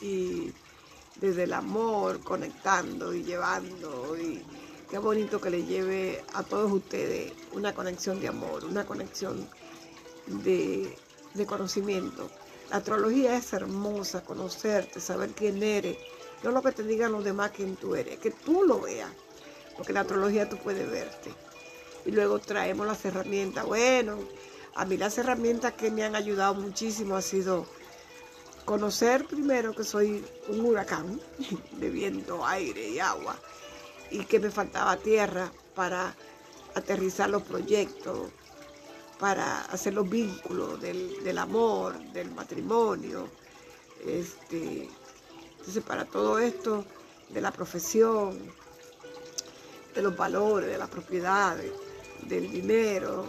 y 0.00 0.52
desde 1.20 1.44
el 1.44 1.52
amor, 1.52 2.20
conectando 2.20 3.14
y 3.14 3.22
llevando. 3.22 4.16
Y 4.18 4.42
qué 4.90 4.98
bonito 4.98 5.40
que 5.40 5.50
le 5.50 5.64
lleve 5.64 6.24
a 6.34 6.42
todos 6.42 6.70
ustedes 6.72 7.32
una 7.52 7.74
conexión 7.74 8.20
de 8.20 8.28
amor, 8.28 8.64
una 8.64 8.84
conexión 8.84 9.48
de, 10.32 10.96
conocimiento. 11.46 12.30
La 12.70 12.78
astrología 12.78 13.36
es 13.36 13.52
hermosa, 13.52 14.22
conocerte, 14.22 15.00
saber 15.00 15.30
quién 15.30 15.62
eres. 15.62 15.98
No 16.42 16.50
lo 16.50 16.62
que 16.62 16.72
te 16.72 16.82
digan 16.82 17.12
los 17.12 17.24
demás 17.24 17.52
quién 17.54 17.76
tú 17.76 17.94
eres, 17.94 18.18
que 18.18 18.30
tú 18.30 18.64
lo 18.64 18.80
veas. 18.80 19.10
Porque 19.76 19.92
la 19.92 20.00
astrología 20.00 20.48
tú 20.48 20.56
puedes 20.58 20.90
verte. 20.90 21.30
Y 22.04 22.10
luego 22.10 22.38
traemos 22.38 22.86
las 22.86 23.04
herramientas. 23.04 23.64
Bueno, 23.64 24.18
a 24.74 24.84
mí 24.84 24.96
las 24.96 25.18
herramientas 25.18 25.74
que 25.74 25.90
me 25.90 26.04
han 26.04 26.16
ayudado 26.16 26.54
muchísimo 26.54 27.16
ha 27.16 27.22
sido 27.22 27.66
conocer 28.64 29.26
primero 29.26 29.74
que 29.74 29.84
soy 29.84 30.24
un 30.48 30.64
huracán 30.64 31.20
de 31.72 31.90
viento, 31.90 32.44
aire 32.46 32.88
y 32.88 32.98
agua 33.00 33.36
y 34.10 34.24
que 34.24 34.38
me 34.38 34.50
faltaba 34.50 34.96
tierra 34.96 35.50
para 35.74 36.14
aterrizar 36.74 37.30
los 37.30 37.42
proyectos, 37.42 38.28
para 39.22 39.60
hacer 39.66 39.94
los 39.94 40.10
vínculos 40.10 40.80
del, 40.80 41.38
amor, 41.38 41.96
del 42.12 42.32
matrimonio. 42.32 43.28
Este, 44.04 44.88
entonces, 45.58 45.84
para 45.84 46.04
todo 46.04 46.40
esto, 46.40 46.84
de 47.28 47.40
la 47.40 47.52
profesión, 47.52 48.36
de 49.94 50.02
los 50.02 50.16
valores, 50.16 50.70
de 50.70 50.76
las 50.76 50.88
propiedades, 50.88 51.70
del 52.22 52.50
dinero, 52.50 53.24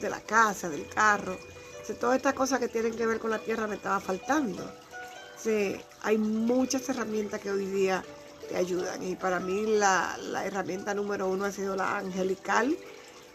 de 0.00 0.08
la 0.08 0.22
casa, 0.22 0.70
del 0.70 0.88
carro. 0.88 1.36
todas 2.00 2.16
estas 2.16 2.32
cosas 2.32 2.58
que 2.58 2.68
tienen 2.68 2.96
que 2.96 3.04
ver 3.04 3.18
con 3.18 3.30
la 3.30 3.38
tierra 3.38 3.66
me 3.66 3.74
estaba 3.74 4.00
faltando. 4.00 4.64
hay 6.00 6.16
muchas 6.16 6.88
herramientas 6.88 7.42
que 7.42 7.50
hoy 7.50 7.66
día 7.66 8.02
te 8.48 8.56
ayudan 8.56 9.02
y 9.02 9.16
para 9.16 9.38
mí 9.38 9.66
la, 9.66 10.16
herramienta 10.46 10.94
número 10.94 11.28
uno 11.28 11.44
ha 11.44 11.52
sido 11.52 11.76
la 11.76 11.98
angelical, 11.98 12.74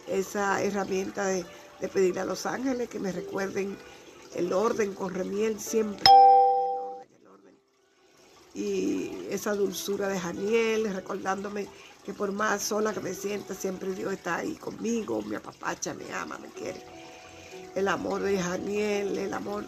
esa 0.08 0.64
herramienta 0.64 1.26
de, 1.26 1.46
pedirle 1.90 2.22
a 2.22 2.26
los 2.26 2.46
ángeles 2.46 2.90
que 2.90 3.00
me 3.00 3.12
recuerden 3.12 3.78
el 4.36 4.54
orden 4.54 4.94
con 4.94 5.14
remiel 5.14 5.60
siempre. 5.60 6.04
Y 8.54 9.28
esa 9.30 9.56
dulzura 9.56 10.08
de 10.10 10.20
Janiel, 10.20 10.94
recordándome 10.94 11.68
que 12.06 12.14
por 12.14 12.32
más 12.32 12.62
sola 12.62 12.94
que 12.94 13.00
me 13.00 13.14
sienta, 13.14 13.54
siempre 13.54 13.94
Dios 13.94 14.14
está 14.14 14.38
ahí 14.38 14.56
conmigo, 14.56 15.22
me 15.22 15.38
apapacha, 15.38 15.94
me 15.94 16.12
ama, 16.14 16.38
me 16.38 16.50
quiere. 16.50 16.82
El 17.76 17.88
amor 17.88 18.22
de 18.22 18.38
Janiel, 18.38 19.18
el 19.18 19.34
amor 19.34 19.64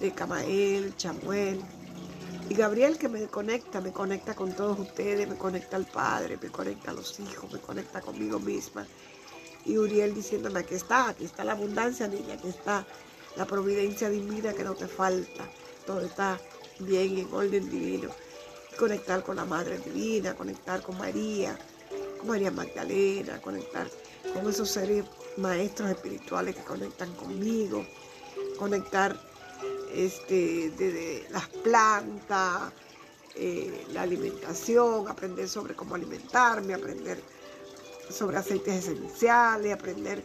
de 0.00 0.12
Camael, 0.12 0.94
Chamuel. 0.96 1.60
Y 2.48 2.54
Gabriel 2.54 2.98
que 2.98 3.08
me 3.08 3.26
conecta, 3.26 3.80
me 3.80 3.92
conecta 3.92 4.34
con 4.34 4.52
todos 4.54 4.78
ustedes, 4.78 5.28
me 5.28 5.36
conecta 5.36 5.76
al 5.76 5.86
Padre, 5.86 6.38
me 6.40 6.50
conecta 6.50 6.90
a 6.90 6.94
los 6.94 7.18
hijos, 7.20 7.50
me 7.52 7.58
conecta 7.58 8.00
conmigo 8.00 8.38
misma. 8.38 8.86
Y 9.64 9.78
Uriel 9.78 10.14
diciéndome, 10.14 10.60
aquí 10.60 10.74
está, 10.74 11.08
aquí 11.08 11.24
está 11.24 11.44
la 11.44 11.52
abundancia, 11.52 12.08
niña, 12.08 12.34
aquí 12.34 12.48
está 12.48 12.86
la 13.36 13.46
providencia 13.46 14.10
divina 14.10 14.52
que 14.52 14.64
no 14.64 14.74
te 14.74 14.86
falta. 14.86 15.48
Todo 15.86 16.00
está 16.00 16.40
bien 16.80 17.18
en 17.18 17.32
orden 17.32 17.70
divino 17.70 18.10
conectar 18.76 19.22
con 19.22 19.36
la 19.36 19.44
Madre 19.44 19.78
Divina, 19.78 20.34
conectar 20.34 20.82
con 20.82 20.98
María, 20.98 21.58
con 22.18 22.28
María 22.28 22.50
Magdalena, 22.50 23.40
conectar 23.40 23.88
con 24.34 24.48
esos 24.48 24.70
seres 24.70 25.04
maestros 25.36 25.90
espirituales 25.90 26.56
que 26.56 26.62
conectan 26.62 27.12
conmigo, 27.14 27.86
conectar 28.58 29.18
este, 29.94 30.70
de, 30.70 31.26
las 31.30 31.48
plantas, 31.48 32.72
eh, 33.34 33.86
la 33.92 34.02
alimentación, 34.02 35.08
aprender 35.08 35.48
sobre 35.48 35.74
cómo 35.74 35.94
alimentarme, 35.94 36.74
aprender 36.74 37.22
sobre 38.10 38.36
aceites 38.36 38.86
esenciales, 38.86 39.72
aprender 39.72 40.22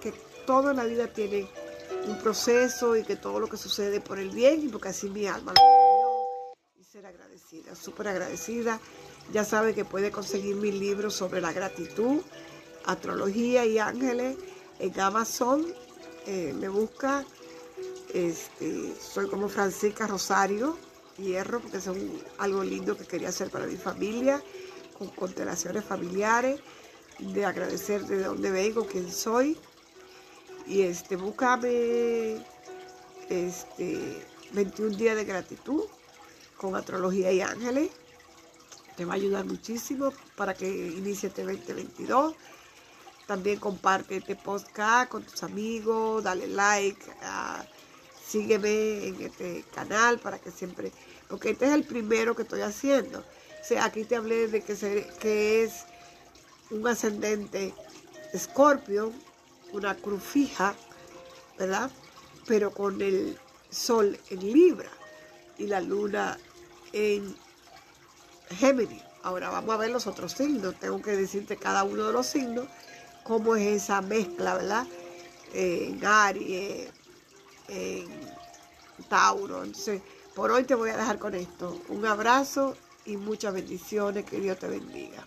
que 0.00 0.12
todo 0.46 0.70
en 0.70 0.76
la 0.76 0.84
vida 0.84 1.06
tiene 1.12 1.48
un 2.06 2.18
proceso 2.18 2.96
y 2.96 3.04
que 3.04 3.16
todo 3.16 3.40
lo 3.40 3.48
que 3.48 3.56
sucede 3.56 4.00
por 4.00 4.18
el 4.18 4.30
bien 4.30 4.64
y 4.64 4.68
porque 4.68 4.88
así 4.88 5.08
mi 5.08 5.26
alma 5.26 5.52
lo 5.54 6.60
y 6.80 6.84
ser 6.84 7.06
agradecida, 7.06 7.74
súper 7.74 8.08
agradecida. 8.08 8.80
Ya 9.32 9.44
sabe 9.44 9.74
que 9.74 9.84
puede 9.84 10.10
conseguir 10.10 10.56
mi 10.56 10.72
libro 10.72 11.10
sobre 11.10 11.40
la 11.40 11.52
gratitud, 11.52 12.22
astrología 12.84 13.64
y 13.66 13.78
ángeles 13.78 14.36
en 14.78 14.98
Amazon. 15.00 15.66
Eh, 16.26 16.54
me 16.58 16.68
busca, 16.68 17.24
este, 18.12 18.94
soy 19.00 19.28
como 19.28 19.48
Francisca 19.48 20.06
Rosario 20.06 20.76
Hierro, 21.18 21.60
porque 21.60 21.76
es 21.76 21.88
algo 22.38 22.64
lindo 22.64 22.96
que 22.96 23.04
quería 23.04 23.28
hacer 23.28 23.50
para 23.50 23.66
mi 23.66 23.76
familia, 23.76 24.42
con 24.98 25.08
constelaciones 25.08 25.84
familiares, 25.84 26.60
de 27.20 27.44
agradecer 27.44 28.06
de 28.06 28.22
dónde 28.22 28.50
vengo, 28.50 28.86
quién 28.86 29.10
soy 29.10 29.56
y 30.70 30.82
este, 30.82 31.16
búscame 31.16 32.44
este, 33.28 34.24
21 34.52 34.96
días 34.96 35.16
de 35.16 35.24
gratitud 35.24 35.82
con 36.56 36.76
astrología 36.76 37.32
y 37.32 37.40
ángeles. 37.40 37.90
Te 38.96 39.04
va 39.04 39.14
a 39.14 39.16
ayudar 39.16 39.44
muchísimo 39.46 40.12
para 40.36 40.54
que 40.54 40.68
inicie 40.68 41.28
este 41.28 41.42
2022. 41.42 42.34
También 43.26 43.58
comparte 43.58 44.16
este 44.16 44.36
podcast 44.36 45.10
con 45.10 45.24
tus 45.24 45.42
amigos, 45.42 46.22
dale 46.22 46.46
like, 46.46 47.00
uh, 47.22 47.64
sígueme 48.24 49.08
en 49.08 49.20
este 49.22 49.64
canal 49.74 50.18
para 50.18 50.38
que 50.38 50.50
siempre, 50.52 50.92
porque 51.28 51.50
este 51.50 51.66
es 51.66 51.72
el 51.72 51.84
primero 51.84 52.36
que 52.36 52.42
estoy 52.42 52.60
haciendo. 52.60 53.20
O 53.20 53.64
sea, 53.64 53.84
aquí 53.84 54.04
te 54.04 54.16
hablé 54.16 54.46
de 54.48 54.62
que, 54.62 54.74
que 55.20 55.64
es 55.64 55.84
un 56.70 56.86
ascendente 56.86 57.74
escorpio, 58.32 59.12
una 59.72 59.94
cruz 59.96 60.22
fija, 60.22 60.74
¿verdad? 61.58 61.90
Pero 62.46 62.72
con 62.72 63.00
el 63.02 63.38
sol 63.70 64.18
en 64.30 64.52
Libra 64.52 64.90
y 65.58 65.66
la 65.66 65.80
luna 65.80 66.38
en 66.92 67.36
Géminis. 68.50 69.02
Ahora 69.22 69.50
vamos 69.50 69.74
a 69.74 69.78
ver 69.78 69.90
los 69.90 70.06
otros 70.06 70.32
signos. 70.32 70.74
Tengo 70.80 71.02
que 71.02 71.12
decirte 71.12 71.56
cada 71.56 71.84
uno 71.84 72.06
de 72.06 72.12
los 72.12 72.26
signos, 72.26 72.66
cómo 73.22 73.54
es 73.56 73.82
esa 73.82 74.00
mezcla, 74.00 74.54
¿verdad? 74.54 74.86
En 75.52 76.04
Aries, 76.04 76.88
en 77.68 78.08
Tauro. 79.08 79.62
Entonces, 79.62 80.00
por 80.34 80.50
hoy 80.50 80.64
te 80.64 80.74
voy 80.74 80.90
a 80.90 80.96
dejar 80.96 81.18
con 81.18 81.34
esto. 81.34 81.80
Un 81.88 82.06
abrazo 82.06 82.76
y 83.04 83.16
muchas 83.16 83.52
bendiciones. 83.52 84.24
Que 84.24 84.40
Dios 84.40 84.58
te 84.58 84.68
bendiga. 84.68 85.24